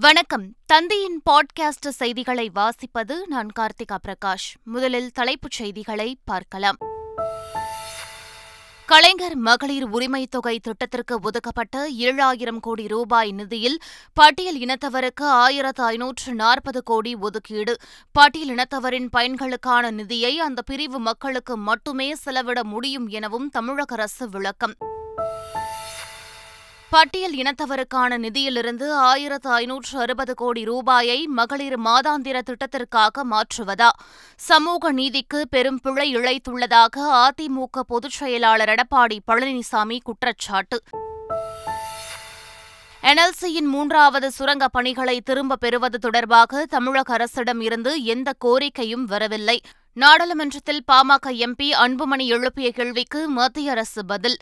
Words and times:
வணக்கம். 0.00 0.54
தந்தையின் 0.66 1.22
பாட்காஸ்ட் 1.30 1.88
செய்திகளை 1.88 2.50
வாசிப்பது 2.54 3.12
நான் 3.26 3.48
கார்த்திகா 3.58 3.96
பிரகாஷ். 4.08 4.62
முதலில் 4.62 5.10
தலைப்புச் 5.10 5.50
செய்திகளை 5.50 6.18
பார்க்கலாம். 6.24 6.76
கலைஞர் 8.86 9.34
மகளிர் 9.34 9.84
உரிமை 9.84 10.26
தொகை 10.26 10.58
திட்டத்திற்கு 10.58 11.20
ஒதுக்கப்பட்ட 11.22 11.90
ஏழாயிரம் 11.90 12.60
கோடி 12.60 12.86
ரூபாய் 12.86 13.32
நிதியில் 13.32 13.78
பட்டியல் 14.12 14.58
இனத்தவருக்கு 14.58 15.22
ஆயிரத்து 15.22 15.84
ஐநூற்று 15.84 16.34
நாற்பது 16.34 16.82
கோடி 16.82 17.14
ஒதுக்கீடு. 17.14 17.76
பட்டியல் 18.12 18.56
இனத்தவரின் 18.56 19.08
பயன்களுக்கான 19.16 19.90
நிதியை 19.90 20.38
அந்த 20.38 20.62
பிரிவு 20.62 20.98
மக்களுக்கு 20.98 21.56
மட்டுமே 21.56 22.14
செலவிட 22.14 22.64
முடியும் 22.64 23.08
எனவும் 23.08 23.48
தமிழக 23.48 23.94
அரசு 23.94 24.28
விளக்கம். 24.28 24.74
பட்டியல் 26.90 27.34
இனத்தவருக்கான 27.34 28.18
நிதியிலிருந்து 28.18 28.92
ஆயிரத்து 28.92 29.50
ஐநூற்று 29.50 29.98
அறுபது 29.98 30.34
கோடி 30.34 30.64
ரூபாயை 30.64 31.26
மகளிர் 31.26 31.80
மாதாந்திர 31.80 32.40
திட்டத்திற்காக 32.42 33.24
மாற்றுவதா? 33.30 33.88
சமூக 34.36 34.92
நீதிக்கு 34.92 35.48
பெரும் 35.48 35.80
பிழை 35.82 36.16
இழைத்துள்ளதாக 36.16 36.96
அதிமுக 36.96 37.80
பொதுச் 37.86 38.10
செயலாளர் 38.10 38.68
எடப்பாடி 38.68 39.18
பழனிசாமி 39.26 39.98
குற்றச்சாட்டு. 40.02 40.82
என்எல்சியின் 43.02 43.68
மூன்றாவது 43.68 44.30
சுரங்கப் 44.30 44.72
பணிகளை 44.72 45.20
திரும்பப் 45.20 45.60
பெறுவது 45.60 45.98
தொடர்பாக 45.98 46.66
தமிழக 46.66 47.12
அரசிடம் 47.12 47.60
இருந்து 47.60 48.04
எந்த 48.04 48.32
கோரிக்கையும் 48.44 49.04
வரவில்லை. 49.04 49.60
நாடாளுமன்றத்தில் 49.92 50.84
பாமக 50.92 51.26
எம்பி 51.26 51.70
அன்புமணி 51.72 52.26
எழுப்பிய 52.26 52.72
கேள்விக்கு 52.72 53.28
மத்திய 53.28 53.70
அரசு 53.70 54.04
பதில். 54.04 54.36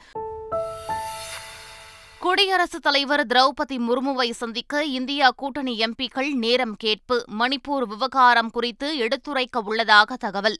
குடியரசுத் 2.26 2.82
தலைவர் 2.82 3.26
திரௌபதி 3.26 3.78
முர்முவை 3.78 4.30
சந்திக்க 4.30 4.84
இந்தியா 4.84 5.30
கூட்டணி 5.30 5.78
எம்பிக்கள் 5.78 6.34
நேரம் 6.34 6.74
கேட்பு 6.76 7.24
மணிப்பூர் 7.38 7.82
விவகாரம் 7.82 8.50
குறித்து 8.50 8.98
எடுத்துரைக்க 8.98 9.60
உள்ளதாக 9.64 10.16
தகவல். 10.16 10.58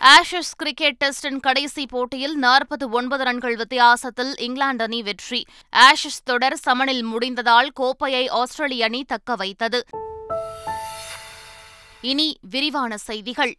ஆஷஸ் 0.00 0.52
கிரிக்கெட் 0.56 0.96
டெஸ்டின் 1.04 1.40
கடைசி 1.40 1.86
போட்டியில் 1.86 2.36
நாற்பது 2.36 2.88
ஒன்பது 2.88 3.24
ரன்கள் 3.24 3.56
வித்தியாசத்தில் 3.56 4.36
இங்கிலாந்து 4.36 4.84
அணி 4.84 5.02
வெற்றி. 5.02 5.44
ஆஷஸ் 5.76 6.22
தொடர் 6.24 6.58
சமனில் 6.68 7.04
முடிந்ததால் 7.04 7.68
கோப்பையை 7.74 8.28
ஆஸ்திரேலிய 8.28 8.84
அணி 8.84 9.04
தக்க 9.04 9.34
வைத்தது. 9.34 9.84
இனி 12.00 12.38
விரிவான 12.50 12.96
செய்திகள். 12.96 13.54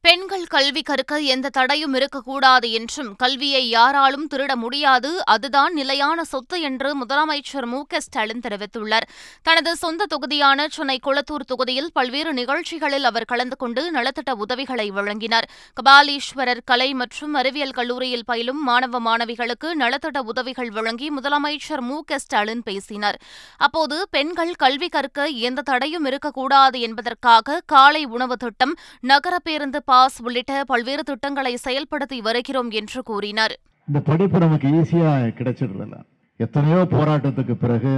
பெண்கள் 0.00 0.44
கல்வி 0.44 0.82
கற்க 0.82 1.18
எந்த 1.18 1.48
தடையும் 1.48 1.94
இருக்கக்கூடாது 1.94 2.70
என்றும் 2.70 3.16
கல்வியை 3.16 3.68
யாராலும் 3.68 4.28
திருட 4.34 4.54
முடியாது. 4.54 5.24
அதுதான் 5.24 5.72
நிலையான 5.72 6.24
சொத்து 6.24 6.60
என்று 6.60 7.06
முதலமைச்சர் 7.06 7.66
மு 7.66 7.82
க 7.86 8.00
ஸ்டாலின் 8.00 8.40
தெரிவித்துள்ளார். 8.40 9.06
தனது 9.42 9.76
சொந்த 9.76 10.06
தொகுதியான 10.06 10.68
சென்னை 10.68 11.00
குளத்தூர் 11.06 11.46
தொகுதியில் 11.46 11.90
பல்வேறு 11.92 12.32
நிகழ்ச்சிகளில் 12.32 13.04
அவர் 13.04 13.24
கலந்து 13.24 13.56
கொண்டு 13.56 13.92
நலத்திட்ட 13.92 14.30
உதவிகளை 14.36 14.90
வழங்கினார். 14.90 15.48
கபாலீஸ்வரர் 15.80 16.62
கலை 16.64 16.94
மற்றும் 16.94 17.34
அறிவியல் 17.34 17.70
கல்லூரியில் 17.70 18.24
பயிலும் 18.24 18.62
மாணவ 18.62 19.00
மாணவிகளுக்கு 19.00 19.70
நலத்திட்ட 19.74 20.18
உதவிகள் 20.18 20.70
வழங்கி 20.70 21.10
முதலமைச்சர் 21.10 21.80
மு 21.80 22.02
க 22.04 22.18
ஸ்டாலின் 22.18 22.62
பேசினார். 22.62 23.20
அப்போது 23.56 24.08
பெண்கள் 24.10 24.54
கல்வி 24.54 24.88
கற்க 24.88 25.26
எந்த 25.26 25.62
தடையும் 25.62 26.04
இருக்கக்கூடாது 26.04 26.80
என்பதற்காக 26.80 27.62
காலை 27.66 28.04
உணவு 28.04 28.36
திட்டம் 28.36 28.76
நகர 29.00 29.38
பேருந்து 29.38 29.86
பாஸ் 29.90 30.16
உள்ளிட்ட 30.26 30.52
பல்வேறு 30.70 31.02
திட்டங்களை 31.08 31.52
செயல்படுத்தி 31.66 32.18
வருகிறோம் 32.28 32.70
என்று 32.80 33.00
கூறினார். 33.10 33.54
இந்த 33.88 34.00
படிப்பு 34.08 34.38
நமக்கு 34.44 34.68
ஈஸியா 34.78 35.10
கிடைச்சிடுறதில்ல. 35.38 35.98
எத்தனையோ 36.44 36.80
போராட்டத்துக்கு 36.96 37.54
பிறகு 37.64 37.92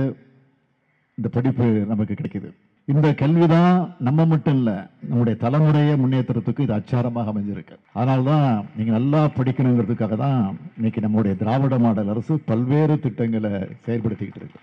இந்த 1.19 1.29
படிப்பு 1.37 1.67
நமக்கு 1.93 2.15
கிடைக்குது. 2.19 2.51
இந்த 2.93 3.09
கல்விதான் 3.23 3.75
நம்ம 4.07 4.21
மட்டும் 4.31 4.57
இல்ல 4.61 4.71
நம்முடைய 5.09 5.35
தலைமுறையை 5.43 5.95
முன்னேற்றத்துக்கு 6.03 6.65
இது 6.67 6.75
அச்சாரமாக 6.79 7.33
அமைஞ்சிருக்கு. 7.33 7.77
அதனால 7.99 8.23
தான் 8.31 8.49
நீங்க 8.77 8.93
நல்லா 8.99 9.21
படிக்கணுங்கிறதுக்காக 9.39 10.17
தான் 10.25 10.41
இன்னைக்கு 10.79 11.01
நம்முடைய 11.07 11.35
திராவிட 11.43 11.79
மாடல் 11.85 12.13
அரசு 12.15 12.37
பல்வேறு 12.51 12.97
திட்டங்களை 13.07 13.53
செயல்படுத்திக்கிட்டு 13.87 14.43
இருக்கு. 14.43 14.61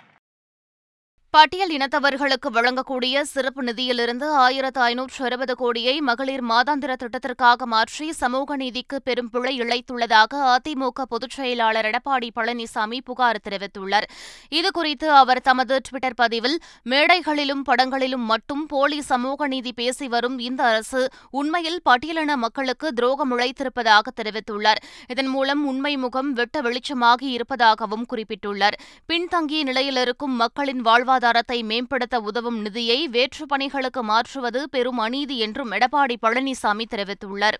பட்டியல் 1.38 1.74
இனத்தவர்களுக்கு 1.76 2.50
வழங்கக்கூடிய 2.54 3.22
சிறப்பு 3.32 3.62
நிதியிலிருந்து 3.64 4.28
ஆயிரத்து 4.44 4.80
ஐநூற்று 4.82 5.26
அறுபது 5.26 5.56
கோடியை 5.56 5.94
மகளிர் 6.02 6.44
மாதாந்திர 6.44 6.92
திட்டத்திற்காக 7.02 7.66
மாற்றி 7.66 8.08
சமூக 8.12 8.56
நீதிக்கு 8.56 8.98
பெரும் 9.02 9.30
பிழை 9.30 9.54
இழைத்துள்ளதாக 9.62 10.40
அதிமுக 10.54 11.06
பொதுச் 11.10 11.36
செயலாளர் 11.36 11.88
எடப்பாடி 11.90 12.30
பழனிசாமி 12.36 13.02
புகார் 13.10 13.40
தெரிவித்துள்ளார். 13.50 14.08
இதுகுறித்து 14.60 15.10
அவர் 15.22 15.42
தமது 15.42 15.82
டுவிட்டர் 15.88 16.18
பதிவில் 16.22 16.58
மேடைகளிலும் 16.94 17.62
படங்களிலும் 17.62 18.26
மட்டும் 18.26 18.66
போலி 18.66 19.02
சமூக 19.02 19.48
நீதி 19.48 19.74
பேசி 19.74 20.08
வரும் 20.08 20.40
இந்த 20.40 20.64
அரசு 20.64 21.04
உண்மையில் 21.32 21.80
பட்டியலின 21.90 22.36
மக்களுக்கு 22.36 22.90
துரோகம் 22.94 23.38
இழைத்திருப்பதாக 23.38 24.16
தெரிவித்துள்ளார். 24.22 24.82
இதன் 25.08 25.32
மூலம் 25.36 25.64
உண்மை 25.66 25.94
முகம் 25.98 26.34
வெட்ட 26.34 26.62
வெளிச்சமாகி 26.62 27.30
இருப்பதாகவும் 27.38 28.08
குறிப்பிட்டுள்ளார். 28.16 28.80
பின்தங்கிய 29.06 29.64
நிலையில் 29.64 30.02
இருக்கும் 30.08 30.36
மக்களின் 30.46 30.84
வாழ்வாதார 30.90 31.26
பொருளாதாரத்தை 31.28 31.64
மேம்படுத்த 31.64 32.20
உதவும் 32.20 32.60
நிதியை 32.62 33.08
வேற்றுப் 33.08 33.48
பணிகளுக்கு 33.48 34.02
மாற்றுவது 34.04 34.70
பெரும் 34.70 34.98
அநீதி 34.98 35.38
என்றும் 35.38 35.72
எடப்பாடி 35.72 36.16
பழனிசாமி 36.22 36.86
தெரிவித்துள்ளார். 36.92 37.58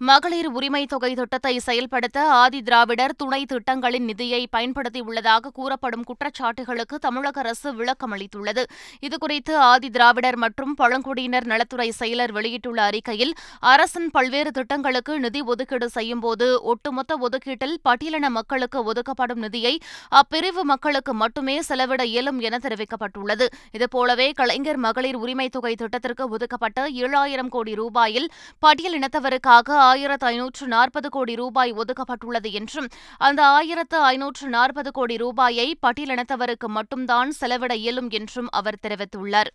மகளிர் 0.00 0.46
உரிமை 0.46 0.80
தொகை 0.86 1.10
திட்டத்தை 1.14 1.52
செயல்படுத்த 1.66 2.18
ஆதி 2.38 2.60
திராவிடர் 2.62 3.12
துணை 3.16 3.38
திட்டங்களின் 3.44 4.04
நிதியை 4.04 4.40
பயன்படுத்தியுள்ளதாக 4.56 5.52
கூறப்படும் 5.58 6.02
குற்றச்சாட்டுகளுக்கு 6.08 6.96
தமிழக 7.04 7.40
அரசு 7.40 7.68
விளக்கம் 7.74 8.12
அளித்துள்ளது. 8.14 8.62
இதுகுறித்து 9.06 9.52
ஆதி 9.68 9.88
திராவிடர் 9.90 10.38
மற்றும் 10.44 10.72
பழங்குடியினர் 10.80 11.46
நலத்துறை 11.52 11.86
செயலர் 12.00 12.32
வெளியிட்டுள்ள 12.38 12.82
அறிக்கையில் 12.82 13.32
அரசின் 13.72 14.10
பல்வேறு 14.10 14.50
திட்டங்களுக்கு 14.50 15.14
நிதி 15.18 15.42
ஒதுக்கீடு 15.54 15.88
செய்யும்போது 15.88 16.48
ஒட்டுமொத்த 16.62 17.18
ஒதுக்கீட்டில் 17.28 17.76
பட்டியலின 17.88 18.30
மக்களுக்கு 18.38 18.82
ஒதுக்கப்படும் 18.84 19.42
நிதியை 19.46 19.74
அப்பிரிவு 20.22 20.64
மக்களுக்கு 20.72 21.14
மட்டுமே 21.14 21.56
செலவிட 21.60 22.04
இயலும் 22.04 22.40
என 22.40 22.60
தெரிவிக்கப்பட்டுள்ளது. 22.66 23.48
இதுபோலவே 23.72 24.28
கலைஞர் 24.32 24.82
மகளிர் 24.88 25.20
உரிமை 25.22 25.48
தொகை 25.48 25.74
திட்டத்திற்கு 25.74 26.26
ஒதுக்கப்பட்ட 26.28 26.88
ஏழாயிரம் 27.04 27.52
கோடி 27.56 27.74
ரூபாயில் 27.74 28.28
பட்டியல் 28.58 28.98
இனத்தவருக்காக 29.00 29.82
ஆயிரத்து 29.84 30.26
ஐநூற்று 30.26 30.66
நாற்பது 30.66 31.08
கோடி 31.08 31.34
ரூபாய் 31.34 31.72
ஒதுக்கப்பட்டுள்ளது 31.72 32.50
என்றும் 32.52 32.88
அந்த 33.20 33.40
ஆயிரத்து 33.48 33.98
ஐநூற்று 34.12 34.48
நாற்பது 34.48 34.90
கோடி 34.90 35.16
ரூபாயை 35.16 35.68
பட்டியலினத்தவருக்கு 35.86 36.68
மட்டும்தான் 36.76 37.32
செலவிட 37.40 37.74
இயலும் 37.74 38.10
என்றும் 38.10 38.50
அவர் 38.52 38.82
தெரிவித்துள்ளார். 38.86 39.52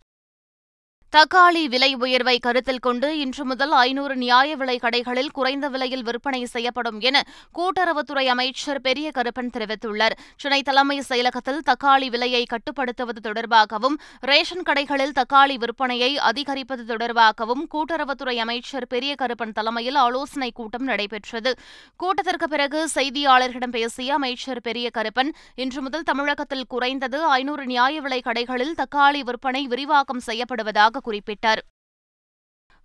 தக்காளி 1.15 1.65
விலை 1.65 1.95
உயர்வை 1.95 2.39
கருத்தில் 2.39 2.79
கொண்டு 2.79 3.19
இன்று 3.19 3.45
முதல் 3.45 3.71
ஐநூறு 3.71 4.15
நியாய 4.15 4.55
விலை 4.55 4.79
கடைகளில் 4.81 5.31
குறைந்த 5.31 5.67
விலையில் 5.67 6.03
விற்பனை 6.03 6.45
செய்யப்படும் 6.45 6.99
என 6.99 7.23
கூட்டுறவுத்துறை 7.55 8.25
அமைச்சர் 8.25 8.81
பெரிய 8.81 9.11
கருப்பன் 9.15 9.49
தெரிவித்துள்ளார். 9.57 10.15
சென்னை 10.37 10.61
தலைமை 10.61 11.03
செயலகத்தில் 11.09 11.59
தக்காளி 11.69 12.09
விலையை 12.09 12.43
கட்டுப்படுத்துவது 12.43 13.29
தொடர்பாகவும் 13.29 13.95
ரேஷன் 14.19 14.61
கடைகளில் 14.61 15.15
தக்காளி 15.19 15.55
விற்பனையை 15.55 16.15
அதிகரிப்பது 16.15 16.83
தொடர்பாகவும் 16.83 17.63
கூட்டுறவுத்துறை 17.73 18.35
அமைச்சர் 18.35 18.87
பெரிய 18.87 19.15
கருப்பன் 19.21 19.51
தலைமையில் 19.51 19.95
ஆலோசனைக் 19.95 20.55
கூட்டம் 20.55 20.83
நடைபெற்றது. 20.83 21.53
கூட்டத்திற்கு 21.97 22.47
பிறகு 22.47 22.89
செய்தியாளர்களிடம் 22.95 23.75
பேசிய 23.79 24.13
அமைச்சர் 24.13 24.61
பெரிய 24.61 24.89
கருப்பன் 24.97 25.33
இன்று 25.55 25.81
முதல் 25.81 26.03
தமிழகத்தில் 26.03 26.65
குறைந்தது 26.67 27.23
ஐநூறு 27.23 27.65
நியாய 27.65 28.01
விலை 28.01 28.21
கடைகளில் 28.25 28.77
தக்காளி 28.83 29.19
விற்பனை 29.19 29.67
விரிவாக்கம் 29.67 30.25
செய்யப்படுவதாக 30.27 30.97
குறிப்பிட்டார் 31.05 31.61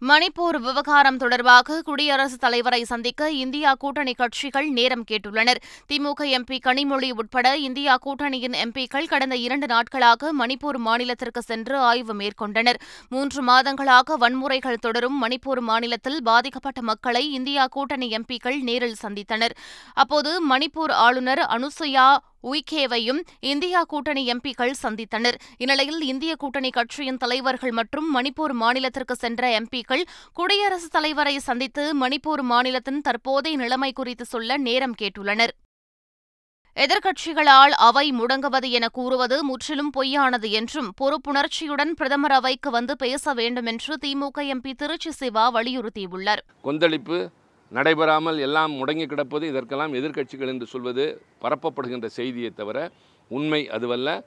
மணிப்பூர் 0.09 0.57
விவகாரம் 0.61 1.17
தொடர்பாக 1.17 1.83
குடியரசுத் 1.83 2.41
தலைவரை 2.41 2.81
சந்திக்க 2.85 3.31
இந்தியா 3.31 3.75
கூட்டணி 3.75 4.13
கட்சிகள் 4.13 4.69
நேரம் 4.69 5.05
கேட்டுள்ளனர். 5.11 5.61
திமுக 5.89 6.27
எம்பி 6.39 6.59
கனிமொழி 6.67 7.11
உட்பட 7.11 7.57
இந்தியா 7.57 7.95
கூட்டணியின் 8.07 8.57
எம்பிக்கள் 8.65 9.09
கடந்த 9.09 9.37
இரண்டு 9.37 9.67
நாட்களாக 9.67 10.33
மணிப்பூர் 10.41 10.79
மாநிலத்திற்கு 10.87 11.39
சென்று 11.39 11.79
ஆய்வு 11.79 12.15
மேற்கொண்டனர். 12.15 12.81
மூன்று 13.09 13.43
மாதங்களாக 13.45 14.19
வன்முறைகள் 14.21 14.83
தொடரும் 14.87 15.19
மணிப்பூர் 15.23 15.65
மாநிலத்தில் 15.71 16.23
பாதிக்கப்பட்ட 16.23 16.83
மக்களை 16.83 17.33
இந்தியா 17.33 17.67
கூட்டணி 17.67 18.11
எம்பிக்கள் 18.11 18.61
நேரில் 18.61 19.03
சந்தித்தனர். 19.03 19.57
அப்போது 19.95 20.33
மணிப்பூர் 20.51 20.95
ஆளுநர் 21.07 21.45
அனுசுயா 21.57 22.07
உய்கேவையும் 22.53 23.21
இந்தியா 23.41 23.83
கூட்டணி 23.83 24.23
எம்பிக்கள் 24.33 24.73
சந்தித்தனர். 24.83 25.37
இந்நிலையில் 25.59 26.03
இந்திய 26.03 26.33
கூட்டணி 26.37 26.71
கட்சியின் 26.71 27.17
தலைவர்கள் 27.17 27.71
மற்றும் 27.71 28.09
மணிப்பூர் 28.17 28.55
மாநிலத்திற்கு 28.63 29.13
சென்ற 29.13 29.61
எம்பிக்கள் 29.61 29.94
குடியரசுத் 30.33 30.93
தலைவரை 30.93 31.39
சந்தித்து 31.39 31.95
மணிப்பூர் 32.01 32.43
மாநிலத்தின் 32.43 33.01
தற்போதைய 33.01 33.57
நிலைமை 33.57 33.93
குறித்து 33.93 34.25
சொல்ல 34.25 34.57
நேரம் 34.57 34.95
கேட்டுள்ளனர். 35.03 35.49
எதிர்க்கட்சிகளால் 36.77 37.75
அவை 37.89 38.13
முடங்குவது 38.13 38.71
என 38.71 38.89
கூறுவது 38.89 39.45
முற்றிலும் 39.45 39.91
பொய்யானது 39.97 40.51
என்றும் 40.51 40.93
பொறுப்புணர்ச்சியுடன் 41.01 41.91
பிரதமர் 41.91 42.33
அவைக்கு 42.33 42.71
வந்து 42.71 42.97
பேச 42.97 43.33
வேண்டும் 43.33 43.67
என்று 43.67 43.97
திமுக 44.07 44.41
எம்பி 44.41 44.73
திருச்சி 44.73 45.11
சிவா 45.11 45.55
வலியுறுத்தியுள்ளார். 45.55 46.43
கொந்தளிப்பு 46.63 47.31
நடைபெறாமல் 47.71 48.39
எல்லாம் 48.39 48.73
முடங்கி 48.73 49.07
கிடப்பது 49.07 49.47
இதற்கெல்லாம் 49.47 49.95
எதிர்க்கட்சிகள் 49.95 50.47
என்று 50.47 50.67
சொல்வது 50.67 51.23
பரப்பப்படுகின்ற 51.41 52.07
செய்தியை 52.07 52.51
தவிர 52.51 52.91
உண்மை 53.29 53.69
அதுவல்ல. 53.69 54.25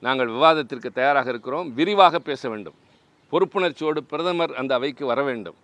நாங்கள் 0.00 0.26
விவாதத்திற்கு 0.26 0.90
தயாராக 0.90 1.28
இருக்கிறோம். 1.28 1.74
விரிவாக 1.74 2.18
பேச 2.18 2.48
வேண்டும். 2.48 2.74
பொறுப்புணர்ச்சியோடு 3.32 3.98
பிரதமர் 3.98 4.54
அந்த 4.54 4.74
அவைக்கு 4.74 5.06
வர 5.06 5.22
வேண்டும். 5.22 5.54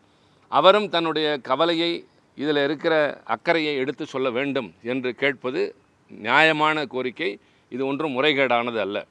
அவரும் 0.48 0.88
தன்னுடைய 0.88 1.38
கவலையை 1.38 2.04
இதில் 2.36 2.56
இருக்கிற 2.56 3.20
அக்கறையை 3.24 3.76
எடுத்து 3.76 4.06
சொல்ல 4.06 4.30
வேண்டும் 4.30 4.74
என்று 4.82 5.14
கேட்பது 5.14 5.74
நியாயமான 6.08 6.86
கோரிக்கை. 6.86 7.38
இது 7.70 7.86
ஒன்றும் 7.86 8.22
முறைகேடானது 8.22 8.78
அல்ல. 8.78 9.06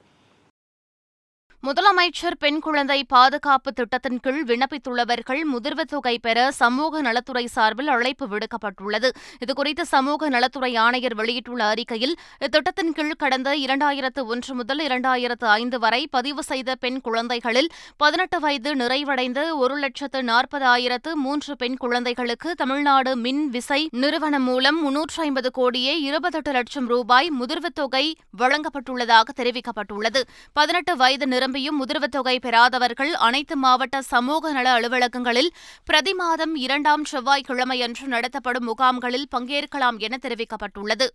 முதலமைச்சர் 1.68 2.36
பெண் 2.40 2.60
குழந்தை 2.60 3.04
பாதுகாப்பு 3.04 3.74
திட்டத்தின் 3.74 4.20
கீழ் 4.20 4.44
விண்ணப்பித்துள்ளவர்கள் 4.44 5.40
முதிர்வு 5.54 5.82
தொகை 5.82 6.20
பெற 6.20 6.52
சமூக 6.52 7.02
நலத்துறை 7.02 7.46
சார்பில் 7.46 7.88
அழைப்பு 7.88 8.28
விடுக்கப்பட்டுள்ளது. 8.28 9.10
இதுகுறித்து 9.46 9.82
சமூக 9.82 10.30
நலத்துறை 10.30 10.76
ஆணையர் 10.76 11.16
வெளியிட்டுள்ள 11.16 11.64
அறிக்கையில் 11.64 12.16
இத்திட்டத்தின் 12.40 12.92
கீழ் 12.94 13.12
கடந்த 13.18 13.56
இரண்டாயிரத்து 13.56 14.26
ஒன்று 14.26 14.56
முதல் 14.56 14.80
இரண்டாயிரத்து 14.80 15.46
ஐந்து 15.46 15.80
வரை 15.80 16.08
பதிவு 16.12 16.44
செய்த 16.44 16.76
பெண் 16.76 17.02
குழந்தைகளில் 17.02 17.70
பதினெட்டு 17.98 18.40
வயது 18.40 18.76
நிறைவடைந்து 18.76 19.58
ஒரு 19.58 19.78
லட்சத்து 19.78 20.22
நாற்பதாயிரத்து 20.22 21.14
மூன்று 21.14 21.56
பெண் 21.56 21.78
குழந்தைகளுக்கு 21.78 22.56
தமிழ்நாடு 22.56 23.16
மின் 23.16 23.50
விசை 23.50 23.90
நிறுவனம் 23.92 24.44
மூலம் 24.44 24.82
முன்னூற்று 24.82 25.24
ஐம்பது 25.24 25.52
கோடியே 25.52 26.00
இருபத்தெட்டு 26.00 26.52
லட்சம் 26.52 26.88
ரூபாய் 26.88 27.32
முதிர்வுத் 27.42 27.78
தொகை 27.82 28.16
வழங்கப்பட்டுள்ளதாக 28.38 29.28
தெரிவிக்கப்பட்டுள்ளது. 29.36 30.24
பதினெட்டு 30.54 30.96
வயது 30.96 31.56
நிரம்பியும் 31.58 31.80
முதிர்வுத் 31.82 32.16
தொகை 32.16 32.34
பெறாதவர்கள் 32.40 33.12
அனைத்து 33.28 33.56
மாவட்ட 33.56 34.02
சமூக 34.02 34.52
நல 34.52 34.68
அலுவலகங்களில் 34.78 35.50
பிரதி 35.86 36.14
மாதம் 36.14 36.54
இரண்டாம் 36.56 37.04
செவ்வாய்க்கிழமையன்று 37.12 38.06
நடத்தப்படும் 38.06 38.68
முகாம்களில் 38.70 39.28
பங்கேற்கலாம் 39.36 39.98
என 39.98 40.18
தெரிவிக்கப்பட்டுள்ளது. 40.22 41.08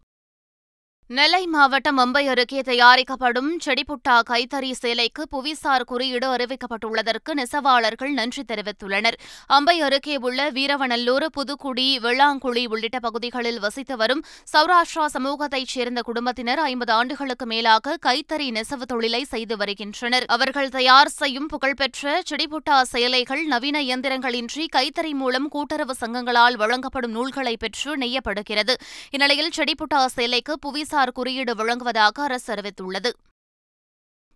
நெல்லை 1.17 1.41
மாவட்டம் 1.47 1.97
மும்பை 1.99 2.21
அருகே 2.33 2.61
தயாரிக்கப்படும் 2.67 3.49
செடிபுட்டா 3.65 4.15
கைத்தறி 4.29 4.71
சேலைக்கு 4.83 5.23
புவிசார் 5.33 5.85
குறியீடு 5.91 6.29
அறிவிக்கப்பட்டுள்ளதற்கு 6.35 7.33
நெசவாளர்கள் 7.39 8.13
நன்றி 8.19 8.43
தெரிவித்துள்ளனர். 8.51 9.17
அம்பை 9.57 9.75
அருகே 9.87 10.17
உள்ள 10.27 10.51
வீரவநல்லூர் 10.51 11.27
புதுக்குடி 11.37 11.87
வெள்ளாங்குழி 12.05 12.63
உள்ளிட்ட 12.75 13.01
பகுதிகளில் 13.07 13.59
வசித்து 13.65 13.97
வரும் 13.97 14.23
சௌராஷ்டிரா 14.53 15.07
சமூகத்தைச் 15.17 15.73
சேர்ந்த 15.75 16.03
குடும்பத்தினர் 16.09 16.63
ஐம்பது 16.69 16.95
ஆண்டுகளுக்கு 16.99 17.49
மேலாக 17.53 17.97
கைத்தறி 18.07 18.49
நெசவு 18.59 18.89
தொழிலை 18.93 19.23
செய்து 19.25 19.57
வருகின்றனர். 19.57 20.27
அவர்கள் 20.37 20.73
தயார் 20.79 21.13
செய்யும் 21.19 21.47
புகழ்பெற்ற 21.47 22.23
செடிபுட்டா 22.31 22.79
சேலைகள் 22.93 23.45
நவீன 23.45 23.85
இயந்திரங்களின்றி 23.89 24.67
கைத்தறி 24.79 25.15
மூலம் 25.25 25.51
கூட்டுறவு 25.57 25.97
சங்கங்களால் 26.01 26.59
வழங்கப்படும் 26.65 27.17
நூல்களை 27.19 27.57
பெற்று 27.57 27.93
நெய்யப்படுகிறது. 27.97 28.77
இந்நிலையில் 29.11 29.55
செடிபுட்டா 29.59 30.03
சேலைக்கு 30.17 30.57
புவிசார் 30.67 31.01
குறியீடு 31.11 31.55
வழங்குவதாக 31.55 32.23
அரசு 32.23 32.55
அறிவித்துள்ளது. 32.55 33.13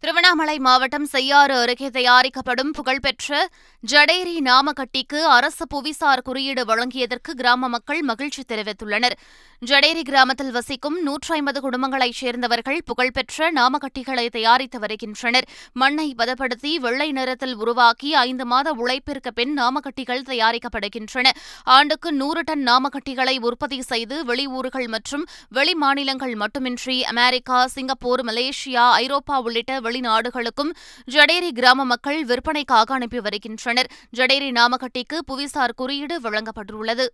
திருவண்ணாமலை 0.03 0.59
மாவட்டம் 0.59 1.05
செய்யாறு 1.05 1.55
அருகே 1.59 1.89
தயாரிக்கப்படும் 1.89 2.71
புகழ்பெற்ற 2.71 3.49
ஜடேரி 3.85 4.35
நாமக்கட்டிக்கு 4.41 5.21
அரசு 5.37 5.65
புவிசார் 5.75 6.23
குறியீடு 6.23 6.63
வழங்கியதற்கு 6.65 7.31
கிராம 7.37 7.69
மக்கள் 7.69 8.03
மகிழ்ச்சி 8.03 8.43
தெரிவித்துள்ளனர். 8.49 9.17
ஜடேரி 9.63 10.03
கிராமத்தில் 10.03 10.51
வசிக்கும் 10.51 11.03
நூற்றி 11.03 11.35
ஐம்பது 11.35 11.61
குடும்பங்களைச் 11.61 12.19
சேர்ந்தவர்கள் 12.21 12.81
புகழ்பெற்ற 12.85 13.49
நாமக்கட்டிகளை 13.53 14.27
தயாரித்து 14.29 14.79
வருகின்றனர். 14.79 15.47
மண்ணை 15.73 16.15
பதப்படுத்தி 16.19 16.73
வெள்ளை 16.79 17.13
நிறத்தில் 17.13 17.57
உருவாக்கி 17.57 18.15
ஐந்து 18.15 18.45
மாத 18.45 18.73
உழைப்பிற்கு 18.73 19.33
பின் 19.35 19.59
நாமக்கட்டிகள் 19.59 20.23
தயாரிக்கப்படுகின்றன. 20.31 21.27
ஆண்டுக்கு 21.65 22.13
நூறு 22.13 22.43
டன் 22.43 22.65
நாமக்கட்டிகளை 22.69 23.37
உற்பத்தி 23.41 23.81
செய்து 23.83 24.25
வெளியூர்கள் 24.25 24.89
மற்றும் 24.89 25.27
வெளிமாநிலங்கள் 25.55 26.37
மட்டுமின்றி 26.45 27.05
அமெரிக்கா 27.05 27.67
சிங்கப்பூர் 27.67 28.25
மலேசியா 28.25 28.87
ஐரோப்பா 29.03 29.41
உள்ளிட்ட 29.41 29.81
வெளிநாடுகளுக்கும் 29.87 30.73
ஜடேரி 31.15 31.53
கிராம 31.61 31.85
மக்கள் 31.93 32.21
விற்பனைக்காக 32.25 32.95
அனுப்பி 32.95 33.21
வருகின்றனர். 33.29 33.91
ஜடேரி 34.17 34.51
நாமக்கட்டிக்கு 34.61 35.19
புவிசார் 35.31 35.79
குறியீடு 35.83 36.19
வழங்கப்பட்டுள்ளது. 36.27 37.07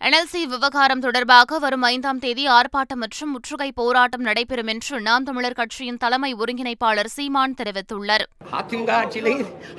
என்எல்சி 0.00 0.42
விவகாரம் 0.52 1.02
தொடர்பாக 1.04 1.58
வரும் 1.62 1.82
ஐந்தாம் 1.88 2.20
தேதி 2.22 2.44
ஆர்ப்பாட்டம் 2.48 3.00
மற்றும் 3.02 3.32
முற்றுகை 3.34 3.66
போராட்டம் 3.80 4.24
நடைபெறும் 4.28 4.70
என்று 4.72 5.00
நாம் 5.08 5.26
தமிழர் 5.28 5.56
கட்சியின் 5.58 5.98
தலைமை 6.04 6.30
ஒருங்கிணைப்பாளர் 6.42 7.10
சீமான் 7.16 7.56
தெரிவித்துள்ளார். 7.58 8.24
அதிமுக 8.58 8.90
ஆட்சியில 9.00 9.34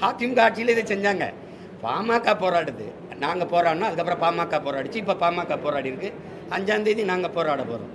அதிமுக 0.09 0.39
ஆட்சியில 0.47 0.75
இதை 0.75 0.83
செஞ்சாங்க. 0.91 1.27
பாமக 1.85 2.35
போராடுது. 2.43 2.87
நாங்கள் 3.23 3.51
போராடினோம் 3.53 3.89
அதுக்கப்புறம் 3.89 4.23
பாமக 4.25 4.59
போராடிச்சு. 4.67 5.01
இப்போ 5.03 5.15
பாமக 5.23 5.57
போராடி 5.63 5.91
இருக்கு. 5.93 6.11
அஞ்சாம் 6.57 6.85
தேதி 6.87 7.03
நாங்கள் 7.11 7.35
போராட 7.37 7.61
போகிறோம் 7.71 7.91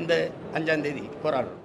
இந்த 0.00 0.14
அஞ்சாம் 0.56 0.84
தேதி 0.86 1.04
போராடுறோம். 1.24 1.59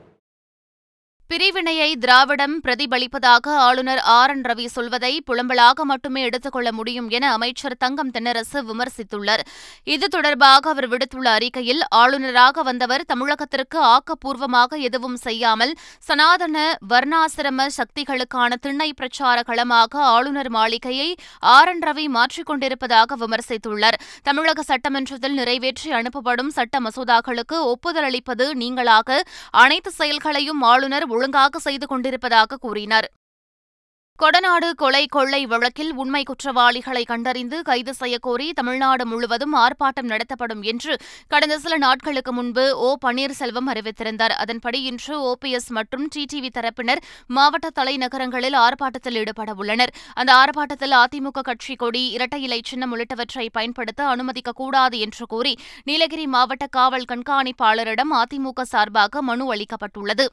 பிரிவினையை 1.28 1.96
திராவிடம் 1.96 2.62
பிரதிபலிப்பதாக 2.64 3.46
ஆளுநர் 3.68 3.98
ஆர். 3.98 4.30
என். 4.30 4.44
ரவி 4.44 4.66
சொல்வதை 4.66 5.24
புலம்பலாக 5.28 5.84
மட்டுமே 5.84 6.22
எடுத்துக்கொள்ள 6.22 6.72
முடியும் 6.72 7.10
என 7.10 7.32
அமைச்சர் 7.32 7.76
தங்கம் 7.78 8.12
தென்னரசு 8.12 8.60
விமர்சித்துள்ளார். 8.70 9.44
இது 9.84 10.08
தொடர்பாக 10.08 10.70
அவர் 10.70 10.88
விடுத்துள்ள 10.90 11.30
அறிக்கையில் 11.30 11.82
ஆளுநராக 11.90 12.62
வந்தவர் 12.62 13.06
தமிழகத்திற்கு 13.14 13.80
ஆக்கப்பூர்வமாக 13.94 14.78
எதுவும் 14.78 15.16
செய்யாமல் 15.16 15.74
சனாதன 16.00 16.78
வர்ணாசிரம 16.90 17.68
சக்திகளுக்கான 17.78 18.52
திண்ணை 18.62 18.94
பிரச்சார 18.94 19.42
களமாக 19.42 20.00
ஆளுநர் 20.00 20.50
மாளிகையை 20.50 21.16
ஆர். 21.40 21.68
என். 21.68 21.82
ரவி 21.82 22.06
மாற்றிக்கொண்டிருப்பதாக 22.18 23.20
விமர்சித்துள்ளார். 23.24 24.00
தமிழக 24.24 24.64
சட்டமன்றத்தில் 24.64 25.34
நிறைவேற்றி 25.34 25.92
அனுப்பப்படும் 25.92 26.54
சட்ட 26.60 26.80
மசோதாக்களுக்கு 26.80 27.60
ஒப்புதல் 27.74 28.04
அளிப்பது 28.04 28.54
நீங்களாக 28.54 29.20
அனைத்து 29.50 29.92
செயல்களையும் 29.92 30.62
ஆளுநர் 30.62 31.14
ஒழுங்காக 31.16 31.60
செய்து 31.60 31.88
கொண்டிருப்பதாக 31.88 32.58
கூறினார். 32.58 33.10
கொடநாடு 34.20 34.68
கொலை 34.74 35.02
கொள்ளை 35.06 35.40
வழக்கில் 35.46 35.90
உண்மை 35.94 36.24
குற்றவாளிகளை 36.24 37.02
கண்டறிந்து 37.04 37.58
கைது 37.62 37.94
செய்யக்கோரி 38.00 38.46
தமிழ்நாடு 38.54 39.04
முழுவதும் 39.06 39.56
ஆர்ப்பாட்டம் 39.56 40.10
நடத்தப்படும் 40.12 40.62
என்று 40.62 40.94
கடந்த 41.28 41.56
சில 41.60 41.78
நாட்களுக்கு 41.78 42.32
முன்பு 42.34 42.64
ஓ. 42.78 42.90
பன்னீர்செல்வம் 43.06 43.68
அறிவித்திருந்தார். 43.74 44.36
அதன்படி 44.44 44.80
இன்று 44.82 45.16
ஓபிஎஸ் 45.32 45.68
மற்றும் 45.68 46.06
டிடிவி 46.16 46.52
தரப்பினர் 46.58 47.02
மாவட்ட 47.28 47.70
தலைநகரங்களில் 47.80 48.56
ஆர்ப்பாட்டத்தில் 48.56 49.20
ஈடுபட 49.22 49.54
உள்ளனர். 49.54 49.94
அந்த 50.14 50.34
ஆர்ப்பாட்டத்தில் 50.34 50.96
அதிமுக 51.02 51.44
கட்சி 51.44 51.76
கொடி 51.76 52.06
இரட்டை 52.10 52.42
இலை 52.42 52.62
சின்னம் 52.66 52.96
உள்ளிட்டவற்றை 52.96 53.48
பயன்படுத்த 53.52 54.04
அனுமதிக்கக்கூடாது 54.14 55.00
என்று 55.00 55.26
கூறி 55.26 55.56
நீலகிரி 55.84 56.28
மாவட்ட 56.28 56.68
காவல் 56.68 57.10
கண்காணிப்பாளரிடம் 57.12 58.16
அதிமுக 58.24 58.70
சார்பாக 58.74 59.22
மனு 59.22 59.46
அளிக்கப்பட்டுள்ளது. 59.54 60.28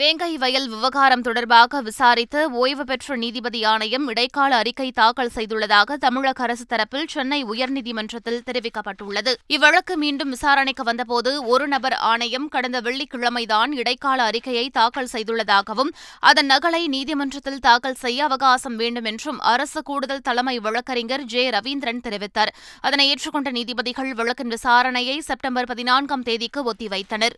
வேங்கை 0.00 0.38
வயல் 0.38 0.68
விவகாரம் 0.68 1.20
தொடர்பாக 1.20 1.80
விசாரித்த 1.80 2.48
ஓய்வு 2.48 2.84
பெற்ற 2.84 3.16
நீதிபதி 3.16 3.64
ஆணையம் 3.64 4.08
இடைக்கால 4.08 4.56
அறிக்கை 4.56 4.90
தாக்கல் 4.90 5.30
செய்துள்ளதாக 5.34 5.94
தமிழக 5.94 6.42
அரசு 6.42 6.64
தரப்பில் 6.68 7.06
சென்னை 7.06 7.44
உயர்நீதிமன்றத்தில் 7.44 8.42
தெரிவிக்கப்பட்டுள்ளது. 8.48 9.32
இவ்வழக்கு 9.48 9.94
மீண்டும் 9.94 10.28
விசாரணைக்கு 10.28 10.82
வந்தபோது 10.82 11.44
ஒரு 11.44 11.68
நபர் 11.68 11.92
ஆணையம் 11.92 12.48
கடந்த 12.48 12.80
வெள்ளிக்கிழமைதான் 12.80 13.72
இடைக்கால 13.72 14.22
அறிக்கையை 14.22 14.70
தாக்கல் 14.70 15.10
செய்துள்ளதாகவும் 15.12 15.92
அதன் 16.20 16.46
நகலை 16.46 16.86
நீதிமன்றத்தில் 16.86 17.58
தாக்கல் 17.58 17.94
செய்ய 17.94 18.24
அவகாசம் 18.24 18.76
வேண்டும் 18.76 19.04
என்றும் 19.04 19.40
அரசு 19.40 19.82
கூடுதல் 19.82 20.20
தலைமை 20.20 20.58
வழக்கறிஞர் 20.58 21.24
ஜே. 21.24 21.50
ரவீந்திரன் 21.50 22.04
தெரிவித்தார். 22.08 22.54
அதனை 22.80 23.14
ஏற்றுக்கொண்ட 23.14 23.50
நீதிபதிகள் 23.50 24.14
வழக்கின் 24.14 24.48
விசாரணையை 24.48 25.18
செப்டம்பர் 25.18 25.64
பதினான்காம் 25.64 26.22
தேதிக்கு 26.22 26.72
ஒத்திவைத்தனர். 26.72 27.36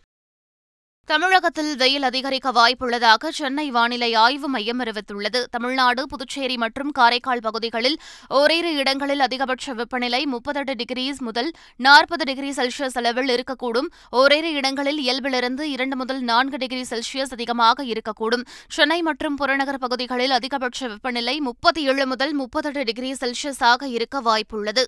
தமிழகத்தில் 1.11 1.75
வெயில் 1.75 2.03
அதிகரிக்க 2.07 2.49
வாய்ப்புள்ளதாக 2.57 3.29
சென்னை 3.37 3.71
வானிலை 3.75 4.09
ஆய்வு 4.23 4.47
மையம் 4.49 4.81
அறிவித்துள்ளது. 4.83 5.39
தமிழ்நாடு 5.55 6.01
புதுச்சேரி 6.07 6.57
மற்றும் 6.57 6.91
காரைக்கால் 6.91 7.41
பகுதிகளில் 7.41 7.97
ஓரிரு 8.39 8.75
இடங்களில் 8.81 9.19
அதிகபட்ச 9.19 9.73
வெப்பநிலை 9.79 10.25
முப்பத்தெட்டு 10.25 10.75
டிகிரி 10.75 11.05
முதல் 11.19 11.49
நாற்பது 11.75 12.23
டிகிரி 12.23 12.51
செல்சியஸ் 12.59 12.99
அளவில் 13.01 13.33
இருக்கக்கூடும். 13.35 13.89
ஓரிரு 14.11 14.51
இடங்களில் 14.51 15.01
இயல்பிலிருந்து 15.07 15.65
இரண்டு 15.75 15.95
முதல் 15.95 16.21
நான்கு 16.21 16.57
டிகிரி 16.57 16.85
செல்சியஸ் 16.91 17.35
அதிகமாக 17.39 17.83
இருக்கக்கூடும். 17.83 18.45
சென்னை 18.77 19.01
மற்றும் 19.01 19.35
புறநகர் 19.35 19.83
பகுதிகளில் 19.87 20.37
அதிகபட்ச 20.39 20.87
வெப்பநிலை 20.87 21.37
முப்பத்தி 21.39 21.83
ஏழு 21.83 22.07
முதல் 22.07 22.33
முப்பத்தெட்டு 22.33 22.83
டிகிரி 22.83 23.11
செல்சியஸாக 23.11 23.83
இருக்க 23.97 24.21
வாய்ப்புள்ளது. 24.21 24.85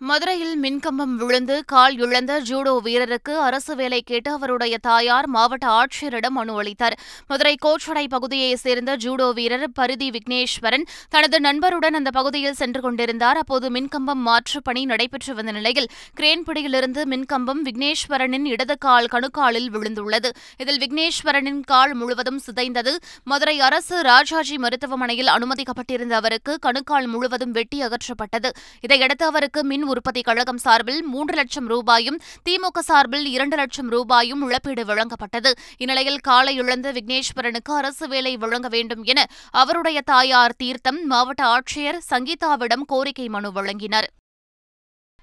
மதுரையில் 0.00 0.60
மின்கம்பம் 0.62 1.14
விழுந்து 1.20 1.64
கால் 1.64 1.96
இழந்த 1.98 2.40
ஜூடோ 2.40 2.72
வீரருக்கு 2.84 3.32
அரசு 3.36 3.76
வேலை 3.76 4.02
கேட்டு 4.02 4.30
அவருடைய 4.30 4.78
தாயார் 4.78 5.26
மாவட்ட 5.26 5.66
ஆட்சியரிடம் 5.68 6.28
மனு 6.28 6.62
அளித்தார். 6.62 6.98
மதுரை 7.26 7.56
கோச்சடை 7.66 8.08
பகுதியைச் 8.08 8.58
சேர்ந்த 8.58 8.96
ஜூடோ 8.96 9.32
வீரர் 9.32 9.70
பரிதி 9.70 10.10
விக்னேஸ்வரன் 10.10 10.84
தனது 11.08 11.40
நண்பருடன் 11.40 11.96
அந்த 12.00 12.10
பகுதியில் 12.10 12.52
சென்று 12.52 12.80
கொண்டிருந்தார். 12.80 13.36
அப்போது 13.36 13.70
மின்கம்பம் 13.70 14.22
மாற்று 14.28 14.62
பணி 14.62 14.84
நடைபெற்று 14.84 15.34
வந்த 15.34 15.52
நிலையில் 15.52 15.88
கிரேன் 16.14 16.42
பிடியிலிருந்து 16.42 17.04
மின்கம்பம் 17.04 17.64
விக்னேஸ்வரனின் 17.64 18.44
இடது 18.44 18.78
கால் 18.78 19.10
கணுக்காலில் 19.12 19.70
விழுந்துள்ளது. 19.70 20.30
இதில் 20.58 20.78
விக்னேஸ்வரனின் 20.78 21.60
கால் 21.64 21.94
முழுவதும் 21.94 22.40
சிதைந்தது. 22.46 22.94
மதுரை 23.24 23.60
அரசு 23.60 24.02
ராஜாஜி 24.02 24.58
மருத்துவமனையில் 24.58 25.26
அனுமதிக்கப்பட்டிருந்த 25.26 26.12
அவருக்கு 26.12 26.58
கணுக்கால் 26.58 27.06
முழுவதும் 27.06 27.50
வெட்டி 27.50 27.80
அகற்றப்பட்டது. 27.82 28.50
இதையடுத்து 28.80 29.26
அவருக்கு 29.26 29.64
மின் 29.64 29.86
உற்பத்தி 29.88 30.22
கழகம் 30.28 30.62
சார்பில் 30.66 31.02
மூன்று 31.12 31.34
லட்சம் 31.34 31.66
ரூபாயும் 31.66 32.18
திமுக 32.48 32.84
சார்பில் 32.90 33.26
இரண்டு 33.34 33.56
லட்சம் 33.56 33.88
ரூபாயும் 33.88 34.44
இழப்பீடு 34.48 34.84
வழங்கப்பட்டது. 34.84 35.52
இந்நிலையில் 35.78 36.20
காலை 36.28 36.54
இழந்த 36.62 36.92
விக்னேஸ்வரனுக்கு 36.92 37.74
அரசு 37.80 38.08
வேலை 38.08 38.34
வழங்க 38.36 38.68
வேண்டும் 38.68 39.04
என 39.04 39.26
அவருடைய 39.62 40.00
தாயார் 40.12 40.58
தீர்த்தம் 40.62 41.00
மாவட்ட 41.06 41.44
ஆட்சியர் 41.54 42.00
சங்கீதாவிடம் 42.10 42.86
கோரிக்கை 42.86 43.28
மனு 43.28 43.50
வழங்கினர். 43.58 44.08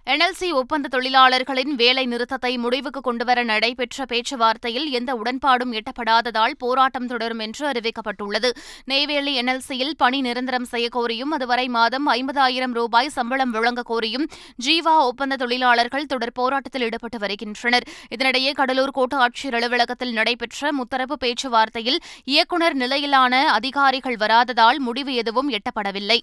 என்எல்சி 0.07 0.51
ஒப்பந்த 0.51 0.87
தொழிலாளர்களின் 0.87 1.71
வேலை 1.75 2.05
நிறுத்தத்தை 2.05 2.57
முடிவுக்கு 2.57 3.01
கொண்டுவர 3.01 3.43
நடைபெற்ற 3.43 4.05
பேச்சுவார்த்தையில் 4.05 4.89
எந்த 4.89 5.15
உடன்பாடும் 5.15 5.71
எட்டப்படாததால் 5.71 6.53
போராட்டம் 6.57 7.07
தொடரும் 7.07 7.39
என்று 7.39 7.71
அறிவிக்கப்பட்டுள்ளது. 7.71 8.49
நெய்வேலி 8.85 9.41
என்எல்சியில் 9.41 9.95
பணி 9.97 10.21
நிரந்தரம் 10.21 10.67
செய்யக்கோரியும் 10.71 11.31
அதுவரை 11.31 11.67
மாதம் 11.67 12.07
ஐம்பதாயிரம் 12.07 12.73
ரூபாய் 12.73 13.09
சம்பளம் 13.09 13.51
வழங்க 13.51 13.83
கோரியும் 13.89 14.27
ஜீவா 14.65 14.95
ஒப்பந்த 14.99 15.35
தொழிலாளர்கள் 15.35 16.05
தொடர் 16.05 16.31
போராட்டத்தில் 16.31 16.81
ஈடுபட்டு 16.81 17.19
வருகின்றனர். 17.19 17.87
இதனிடையே 18.15 18.51
கடலூர் 18.51 18.95
கோட்ட 18.95 19.15
ஆட்சியர் 19.17 19.53
அலுவலகத்தில் 19.53 20.13
நடைபெற்ற 20.13 20.69
முத்தரப்பு 20.71 21.13
பேச்சுவார்த்தையில் 21.19 21.99
இயக்குநர் 22.25 22.73
நிலையிலான 22.73 23.51
அதிகாரிகள் 23.51 24.15
வராததால் 24.15 24.77
முடிவு 24.77 25.13
எதுவும் 25.13 25.51
எட்டப்படவில்லை. 25.51 26.19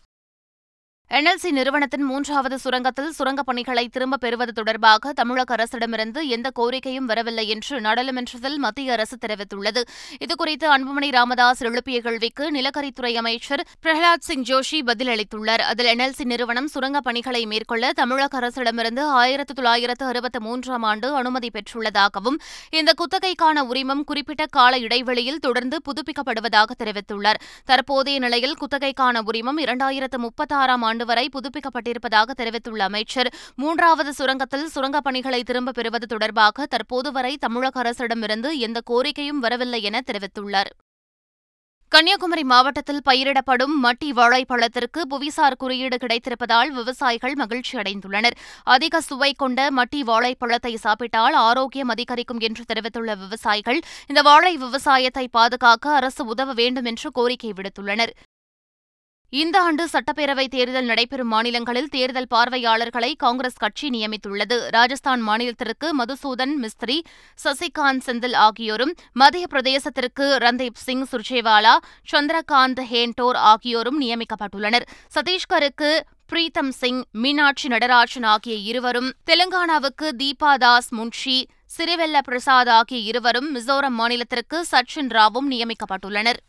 என்எல்சி 1.13 1.51
நிறுவனத்தின் 1.51 2.03
மூன்றாவது 2.03 2.59
சுரங்கத்தில் 2.65 3.09
சுரங்கப் 3.09 3.47
பணிகளை 3.47 3.89
திரும்பப் 3.89 4.21
பெறுவது 4.21 4.53
தொடர்பாக 4.53 5.13
தமிழக 5.13 5.55
அரசிடமிருந்து 5.55 6.27
எந்த 6.27 6.51
கோரிக்கையும் 6.59 7.09
வரவில்லை 7.11 7.49
என்று 7.49 7.81
நாடாளுமன்றத்தில் 7.81 8.59
மத்திய 8.59 8.93
அரசு 8.93 9.17
தெரிவித்துள்ளது. 9.27 9.83
இதுகுறித்து 10.25 10.65
அன்புமணி 10.65 11.11
ராமதாஸ் 11.11 11.63
எழுப்பிய 11.63 12.01
கேள்விக்கு 12.01 12.51
நிலக்கரித்துறை 12.51 13.15
அமைச்சர் 13.15 13.67
பிரஹலாத் 13.83 14.21
சிங் 14.21 14.43
ஜோஷி 14.43 14.81
பதிலளித்துள்ளார். 14.87 15.59
அதில் 15.59 15.99
என்எல்சி 15.99 16.25
நிறுவனம் 16.25 16.67
சுரங்கப் 16.67 17.05
பணிகளை 17.05 17.47
மேற்கொள்ள 17.47 17.93
தமிழக 17.93 18.39
அரசிடமிருந்து 18.41 19.01
ஆயிரத்து 19.01 19.55
தொள்ளாயிரத்து 19.55 20.07
அறுபத்து 20.07 20.41
மூன்றாம் 20.41 20.83
ஆண்டு 20.83 21.15
அனுமதி 21.15 21.51
பெற்றுள்ளதாகவும் 21.53 22.39
இந்த 22.71 22.93
குத்தகைக்கான 22.93 23.59
உரிமம் 23.59 24.05
குறிப்பிட்ட 24.05 24.47
கால 24.47 24.79
இடைவெளியில் 24.79 25.39
தொடர்ந்து 25.39 25.81
புதுப்பிக்கப்படுவதாக 25.85 26.71
தெரிவித்துள்ளார். 26.79 27.41
தற்போதைய 27.65 28.19
நிலையில் 28.19 28.57
குத்தகைக்கான 28.57 29.21
உரிமம் 29.27 29.59
இரண்டாயிரத்து 29.59 30.17
முப்பத்தாறாம் 30.17 30.81
ஆண்டு 30.81 31.01
வரை 31.05 31.29
புதுப்பிக்கப்பட்டிருப்பதாக 31.33 32.31
தெரிவித்துள்ள 32.31 32.85
அமைச்சர் 32.85 33.35
மூன்றாவது 33.55 34.13
சுரங்கத்தில் 34.19 34.65
சுரங்கப் 34.65 35.05
பணிகளை 35.05 35.43
திரும்பப் 35.43 35.75
பெறுவது 35.75 36.07
தொடர்பாக 36.07 36.67
தற்போது 36.67 37.13
வரை 37.13 37.37
தமிழக 37.37 37.83
அரசிடமிருந்து 37.83 38.57
எந்த 38.57 38.81
கோரிக்கையும் 38.91 39.41
வரவில்லை 39.41 39.83
என 39.83 40.01
தெரிவித்துள்ளார். 40.07 40.71
கன்னியாகுமரி 41.89 42.45
மாவட்டத்தில் 42.45 43.01
பயிரிடப்படும் 43.09 43.75
மட்டி 43.83 44.09
வாழைப்பழத்திற்கு 44.11 45.03
புவிசார் 45.11 45.57
குறியீடு 45.57 45.97
கிடைத்திருப்பதால் 45.97 46.69
விவசாயிகள் 46.69 47.35
மகிழ்ச்சி 47.35 47.79
அடைந்துள்ளனர். 47.79 48.37
அதிக 48.63 49.01
சுவை 49.01 49.33
கொண்ட 49.33 49.69
மட்டி 49.77 50.01
வாழைப்பழத்தை 50.01 50.77
சாப்பிட்டால் 50.77 51.33
ஆரோக்கியம் 51.33 51.89
அதிகரிக்கும் 51.89 52.39
என்று 52.39 52.65
தெரிவித்துள்ள 52.65 53.15
விவசாயிகள் 53.15 53.81
இந்த 54.07 54.23
வாழை 54.23 54.57
விவசாயத்தை 54.57 55.29
பாதுகாக்க 55.29 55.95
அரசு 55.95 56.25
உதவ 56.25 56.53
வேண்டும் 56.53 56.85
என்று 56.85 57.11
கோரிக்கை 57.11 57.53
விடுத்துள்ளனர். 57.53 58.11
இந்த 59.35 59.63
ஆண்டு 59.63 59.89
சட்டப்பேரவைத் 59.93 60.51
தேர்தல் 60.51 60.85
நடைபெறும் 60.85 61.29
மாநிலங்களில் 61.29 61.89
தேர்தல் 61.89 62.27
பார்வையாளர்களை 62.27 63.15
காங்கிரஸ் 63.15 63.57
கட்சி 63.57 63.89
நியமித்துள்ளது. 63.91 64.69
ராஜஸ்தான் 64.71 65.23
மாநிலத்திற்கு 65.29 65.89
மதுசூதன் 66.01 66.53
மிஸ்திரி 66.63 67.01
சசிகாந்த் 67.45 68.05
செந்தில் 68.07 68.37
ஆகியோரும் 68.37 68.93
மத்திய 69.13 69.47
பிரதேசத்திற்கு 69.51 70.27
ரந்தீப் 70.45 70.83
சிங் 70.85 71.07
சுர்ஜேவாலா 71.13 71.75
சந்திரகாந்த் 72.13 72.85
ஹேண்டோர் 72.91 73.41
ஆகியோரும் 73.53 74.01
நியமிக்கப்பட்டுள்ளனர். 74.03 74.87
சத்தீஸ்கருக்கு 75.15 76.01
பிரீத்தம் 76.29 76.73
சிங் 76.83 77.03
மீனாட்சி 77.13 77.69
நடராஜன் 77.69 78.29
ஆகிய 78.35 78.57
இருவரும் 78.57 79.11
தெலுங்கானாவுக்கு 79.31 80.09
தீபா 80.23 80.55
தாஸ் 80.55 80.95
முன்ஷி 80.95 81.45
சிறிவெல்ல 81.79 82.19
பிரசாத் 82.23 82.69
ஆகிய 82.69 83.01
இருவரும் 83.01 83.55
மிசோரம் 83.57 83.99
மாநிலத்திற்கு 83.99 84.61
சச்சின் 84.73 85.13
ராவும் 85.19 85.51
நியமிக்கப்பட்டுள்ளனர். 85.51 86.41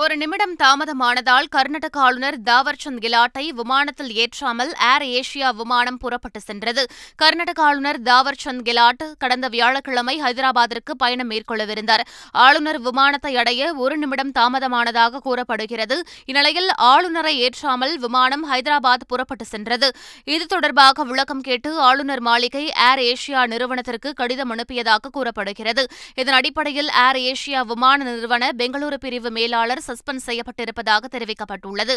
ஒரு 0.00 0.16
நிமிடம் 0.16 0.54
தாமதமானதால் 0.62 1.46
கர்நாடக 1.50 2.00
ஆளுநர் 2.00 2.36
தாவர்சந்த் 2.44 2.98
கெலாட்டை 3.00 3.48
விமானத்தில் 3.48 4.10
ஏற்றாமல் 4.14 4.72
ஏர் 4.92 5.04
ஏஷியா 5.06 5.54
விமானம் 5.54 5.96
புறப்பட்டு 5.96 6.40
சென்றது. 6.40 6.86
கர்நாடக 7.16 7.62
ஆளுநர் 7.62 8.02
தாவர்சந்த் 8.02 8.62
கெலாட் 8.64 9.04
கடந்த 9.18 9.48
வியாழக்கிழமை 9.48 10.22
ஹைதராபாத்திற்கு 10.22 10.92
பயணம் 10.96 11.30
மேற்கொள்ளவிருந்தார். 11.30 12.00
ஆளுநர் 12.30 12.80
விமானத்தை 12.80 13.36
அடைய 13.36 13.74
ஒரு 13.74 13.96
நிமிடம் 13.96 14.32
தாமதமானதாக 14.38 15.18
கூறப்படுகிறது. 15.18 16.02
இந்நிலையில் 16.24 16.68
ஆளுநரை 16.74 17.34
ஏற்றாமல் 17.38 17.98
விமானம் 17.98 18.52
ஹைதராபாத் 18.52 19.08
புறப்பட்டு 19.08 19.44
சென்றது. 19.44 19.90
இது 20.24 20.46
தொடர்பாக 20.46 21.04
விளக்கம் 21.04 21.40
கேட்டு 21.40 21.80
ஆளுநர் 21.80 22.20
மாளிகை 22.20 22.72
ஏர் 22.90 22.98
ஏஷியா 22.98 23.46
நிறுவனத்திற்கு 23.46 24.12
கடிதம் 24.12 24.54
அனுப்பியதாக 24.54 25.12
கூறப்படுகிறது. 25.12 25.86
இதன் 26.14 26.34
அடிப்படையில் 26.34 26.88
ஏர் 27.06 27.16
ஏஷியா 27.16 27.60
விமான 27.60 28.04
நிறுவன 28.04 28.52
பெங்களூரு 28.58 28.94
பிரிவு 28.94 29.30
மேலாளர் 29.30 29.84
சஸ்பெண்ட் 29.86 30.26
செய்யப்பட்டிருப்பதாக 30.26 31.10
தெரிவிக்கப்பட்டுள்ளது. 31.16 31.96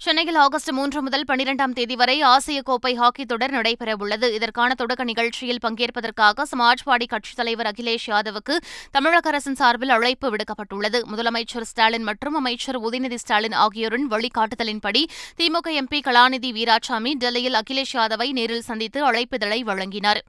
சென்னையில் 0.00 0.34
ஆகஸ்ட் 0.34 0.70
மூன்று 0.70 1.02
முதல் 1.02 1.24
பனிரெண்டாம் 1.28 1.72
தேதி 1.72 1.96
வரை 1.96 2.22
ஆசிய 2.22 2.62
கோப்பை 2.62 2.94
ஹாக்கி 2.94 3.24
தொடர் 3.24 3.50
நடைபெறவுள்ளது. 3.50 4.32
இதற்கான 4.32 4.74
தொடக்க 4.74 5.04
நிகழ்ச்சியில் 5.04 5.60
பங்கேற்பதற்காக 5.64 6.46
சமாஜ்வாடி 6.52 7.06
கட்சித் 7.06 7.36
தலைவர் 7.36 7.66
அகிலேஷ் 7.66 8.06
யாதவுக்கு 8.06 8.56
தமிழக 8.90 9.28
அரசின் 9.28 9.54
சார்பில் 9.54 9.88
அழைப்பு 9.88 10.36
விடுக்கப்பட்டுள்ளது. 10.36 11.00
முதலமைச்சர் 11.12 11.68
ஸ்டாலின் 11.72 12.02
மற்றும் 12.02 12.34
அமைச்சர் 12.34 12.80
உதயநிதி 12.80 13.14
ஸ்டாலின் 13.14 13.52
ஆகியோரின் 13.52 14.10
வழிகாட்டுதலின்படி 14.10 15.04
திமுக 15.36 15.78
எம்பி 15.82 16.00
கலாநிதி 16.08 16.52
வீராசாமி 16.58 17.14
டெல்லியில் 17.14 17.60
அகிலேஷ் 17.62 17.96
யாதவை 18.00 18.30
நேரில் 18.30 18.68
சந்தித்து 18.72 19.12
அழைப்பிதழை 19.12 19.60
வழங்கினார். 19.60 20.22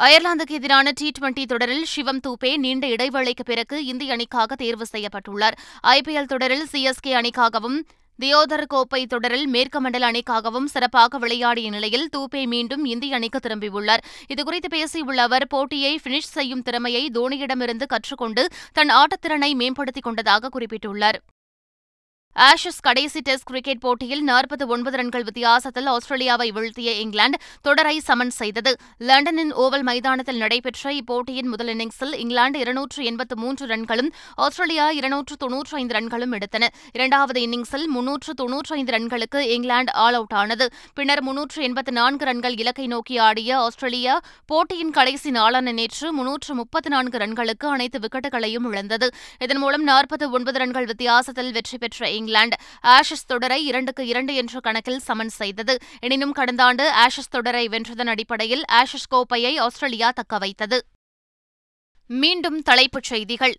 அயர்லாந்துக்கு 0.00 0.50
எதிரான 0.50 0.90
டி 0.94 1.10
டுவெண்டி 1.20 1.44
தொடரில் 1.44 1.84
சிவம் 1.84 2.20
தூபே 2.26 2.56
நீண்ட 2.56 2.86
இடைவேளைக்கு 2.86 3.44
பிறகு 3.44 3.84
இந்திய 3.84 4.12
அணிக்காக 4.12 4.54
தேர்வு 4.54 4.86
செய்யப்பட்டுள்ளார். 4.92 5.56
ஐபிஎல் 5.86 6.24
தொடரில் 6.24 6.66
சிஎஸ்கே 6.72 7.06
அணிக்காகவும் 7.06 7.78
தியோதர் 8.22 8.66
கோப்பை 8.66 9.06
தொடரில் 9.06 9.46
மேற்கு 9.46 9.80
மண்டல 9.80 10.10
அணிக்காகவும் 10.10 10.64
சிறப்பாக 10.64 11.18
விளையாடிய 11.18 11.70
நிலையில் 11.70 12.08
தூபே 12.16 12.46
மீண்டும் 12.46 12.84
இந்திய 12.84 13.14
அணிக்கு 13.14 13.40
திரும்பியுள்ளார். 13.42 14.04
இதுகுறித்து 14.34 14.68
பேசியுள்ள 14.74 15.16
அவர் 15.16 15.46
போட்டியை 15.46 16.00
பினிஷ் 16.02 16.32
செய்யும் 16.36 16.62
திறமையை 16.62 17.10
தோனியிடமிருந்து 17.14 17.86
கற்றுக்கொண்டு 17.86 18.46
தன் 18.72 18.88
ஆட்டத்திறனை 18.88 19.54
மேம்படுத்திக் 19.54 20.02
கொண்டதாக 20.02 20.48
குறிப்பிட்டுள்ளார். 20.58 21.20
ஆஷஸ் 22.36 22.80
கடைசி 22.80 23.20
டெஸ்ட் 23.20 23.44
கிரிக்கெட் 23.44 23.80
போட்டியில் 23.80 24.28
நாற்பத்தி 24.28 24.66
ஒன்பது 24.66 24.96
ரன்கள் 24.96 25.22
வித்தியாசத்தில் 25.22 25.86
ஆஸ்திரேலியாவை 25.86 26.50
வீழ்த்திய 26.50 26.90
இங்கிலாந்து 26.92 27.38
தொடரை 27.62 27.98
சமன் 27.98 28.30
செய்தது. 28.30 28.72
லண்டனின் 28.98 29.52
ஓவல் 29.54 29.82
மைதானத்தில் 29.82 30.36
நடைபெற்ற 30.36 30.92
இப்போட்டியின் 30.92 31.48
முதல் 31.52 31.70
இன்னிங்ஸில் 31.74 32.14
இங்கிலாந்து 32.14 32.58
இருநூற்று 32.58 33.04
எண்பத்து 33.04 33.36
மூன்று 33.36 33.66
ரன்களும் 33.66 34.10
ஆஸ்திரேலியா 34.34 34.90
இருநூற்று 34.90 35.36
தொன்னூற்று 35.36 35.76
ஐந்து 35.76 35.96
ரன்களும் 35.98 36.36
எடுத்தன. 36.38 36.68
இரண்டாவது 36.92 37.40
இன்னிங்ஸில் 37.46 37.86
முன்னூற்று 37.86 38.34
தொன்னூற்று 38.34 38.76
ஐந்து 38.76 38.94
ரன்களுக்கு 38.96 39.42
இங்கிலாந்து 39.56 39.92
ஆல் 40.04 40.14
அவுட் 40.14 40.36
ஆனது. 40.42 40.68
பின்னர் 40.94 41.22
முன்னூற்று 41.22 41.62
எண்பத்து 41.62 41.92
நான்கு 41.92 42.24
ரன்கள் 42.24 42.56
இலக்கை 42.58 42.86
நோக்கி 42.86 43.18
ஆடிய 43.18 43.58
ஆஸ்திரேலியா 43.58 44.20
போட்டியின் 44.46 44.90
கடைசி 44.90 45.30
நாளான 45.30 45.72
நேற்று 45.72 46.12
முன்னூற்று 46.12 46.54
முப்பத்து 46.54 46.90
நான்கு 46.90 47.18
ரன்களுக்கு 47.18 47.68
அனைத்து 47.74 47.98
விக்கெட்டுகளையும் 47.98 48.70
இழந்தது. 48.72 49.10
இதன் 49.38 49.62
மூலம் 49.64 49.86
நாற்பத்தி 49.88 50.30
ஒன்பது 50.30 50.58
ரன்கள் 50.58 50.90
வித்தியாசத்தில் 50.92 51.52
வெற்றி 51.52 51.78
பெற்ற 51.78 52.00
இங்கிலாந்து 52.08 52.26
இங்கிலாந்து. 52.28 52.56
ஆஷஸ் 52.82 53.26
தொடரை 53.26 53.66
இரண்டுக்கு 53.66 54.06
இரண்டு 54.06 54.34
என்ற 54.34 54.60
கணக்கில் 54.60 54.98
சமன் 54.98 55.28
செய்தது. 55.28 55.78
எனினும் 55.98 56.32
கடந்த 56.32 56.64
ஆண்டு 56.64 56.92
ஆஷஸ் 56.92 57.30
தொடரை 57.30 57.68
வென்றதன் 57.68 58.06
அடிப்படையில் 58.06 58.64
ஆஷஸ் 58.72 59.08
கோப்பையை 59.08 59.58
ஆஸ்திரேலியா 59.58 60.12
தக்கவைத்தது 60.12 60.78
மீண்டும் 62.06 62.62
தலைப்புச் 62.62 63.02
செய்திகள். 63.02 63.56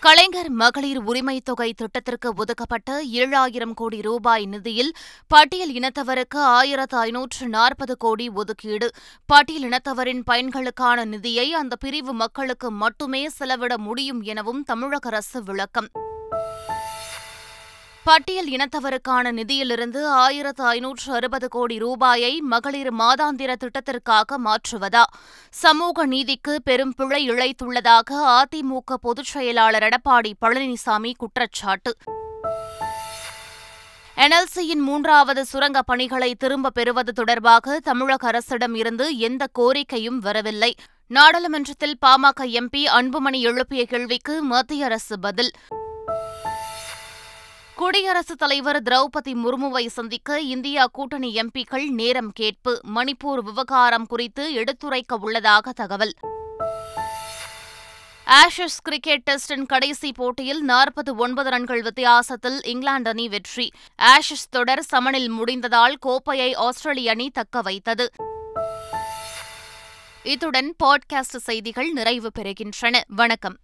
கலைஞர் 0.00 0.48
மகளிர் 0.48 1.02
உரிமைத் 1.02 1.44
தொகை 1.44 1.72
திட்டத்திற்கு 1.72 2.32
ஒதுக்கப்பட்ட 2.36 3.02
ஏழாயிரம் 3.04 3.74
கோடி 3.74 4.00
ரூபாய் 4.00 4.46
நிதியில் 4.46 4.94
பட்டியல் 5.26 5.72
இனத்தவருக்கு 5.72 6.36
ஆயிரத்து 6.36 6.96
ஐநூற்று 6.96 7.48
நாற்பது 7.48 7.96
கோடி 7.96 8.28
ஒதுக்கீடு. 8.28 8.90
பட்டியல் 9.26 9.70
இனத்தவரின் 9.70 10.22
பயன்களுக்கான 10.30 11.04
நிதியை 11.04 11.52
அந்த 11.52 11.76
பிரிவு 11.76 12.12
மக்களுக்கு 12.12 12.70
மட்டுமே 12.70 13.28
செலவிட 13.28 13.78
முடியும் 13.78 14.22
எனவும் 14.22 14.62
தமிழக 14.62 15.08
அரசு 15.08 15.42
விளக்கம். 15.42 15.88
பட்டியல் 18.08 18.48
இனத்தவருக்கான 18.48 19.32
நிதியிலிருந்து 19.32 20.06
ஆயிரத்து 20.06 20.64
ஐநூற்று 20.64 21.12
அறுபது 21.12 21.48
கோடி 21.48 21.78
ரூபாயை 21.78 22.40
மகளிர் 22.40 22.94
மாதாந்திர 22.94 23.54
திட்டத்திற்காக 23.54 24.38
மாற்றுவதா? 24.44 25.02
சமூக 25.50 26.06
நீதிக்கு 26.06 26.62
பெரும் 26.62 26.94
பிழை 26.96 27.30
இழைத்துள்ளதாக 27.30 28.10
அதிமுக 28.10 28.94
பொதுச் 29.00 29.24
செயலாளர் 29.24 29.82
எடப்பாடி 29.82 30.32
பழனிசாமி 30.40 31.12
குற்றச்சாட்டு. 31.16 31.96
என்எல்சியின் 34.16 34.80
மூன்றாவது 34.80 35.44
சுரங்கப் 35.44 35.86
பணிகளை 35.86 36.34
திரும்பப் 36.34 36.74
பெறுவது 36.74 37.12
தொடர்பாக 37.12 37.80
தமிழக 37.80 38.26
அரசிடம் 38.26 38.74
இருந்து 38.74 39.18
எந்த 39.18 39.46
கோரிக்கையும் 39.58 40.18
வரவில்லை. 40.18 40.74
நாடாளுமன்றத்தில் 41.06 41.98
பாமக 42.06 42.40
எம்பி 42.40 42.84
அன்புமணி 42.84 43.40
எழுப்பிய 43.40 43.86
கேள்விக்கு 43.86 44.42
மத்திய 44.42 44.84
அரசு 44.84 45.18
பதில். 45.18 45.50
குடியரசுத் 47.82 48.38
தலைவர் 48.38 48.82
திரௌபதி 48.82 49.28
முர்முவை 49.28 49.86
சந்திக்க 49.86 50.40
இந்தியா 50.40 50.86
கூட்டணி 50.92 51.34
எம்பிக்கள் 51.34 51.88
நேரம் 51.88 52.30
கேட்பு. 52.30 52.80
மணிப்பூர் 52.94 53.38
விவகாரம் 53.38 54.06
குறித்து 54.06 54.52
எடுத்துரைக்க 54.52 55.16
உள்ளதாக 55.20 55.72
தகவல். 55.72 56.12
ஆஷஸ் 58.26 58.78
கிரிக்கெட் 58.82 59.30
டெஸ்டின் 59.30 59.66
கடைசி 59.66 60.12
போட்டியில் 60.12 60.62
நாற்பது 60.62 61.14
ஒன்பது 61.14 61.50
ரன்கள் 61.50 61.82
வித்தியாசத்தில் 61.82 62.62
இங்கிலாந்து 62.62 63.10
அணி 63.10 63.28
வெற்றி. 63.28 63.72
ஆஷஸ் 64.02 64.48
தொடர் 64.50 64.84
சமனில் 64.94 65.30
முடிந்ததால் 65.30 65.94
கோப்பையை 65.98 66.54
ஆஸ்திரேலிய 66.54 67.10
அணி 67.10 67.30
தக்க 67.30 67.60
வைத்தது. 67.60 68.10
இத்துடன் 70.22 70.74
பாட்காஸ்ட் 70.84 71.36
செய்திகள் 71.36 71.90
நிறைவு 71.90 72.30
பெறுகின்றன. 72.38 73.00
வணக்கம். 73.08 73.56